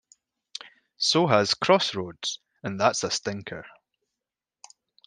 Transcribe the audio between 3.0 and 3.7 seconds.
a stinker".